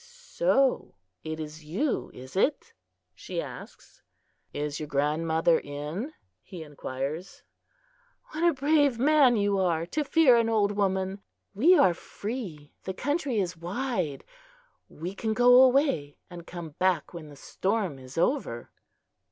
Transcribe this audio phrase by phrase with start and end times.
[0.03, 2.73] "So it is you, is it?"
[3.13, 4.01] she asks.
[4.51, 7.43] "Is your grandmother in?" he inquires.
[8.31, 11.21] "What a brave man you are, to fear an old woman!
[11.53, 14.23] We are free; the country is wide.
[14.89, 18.71] We can go away, and come back when the storm is over."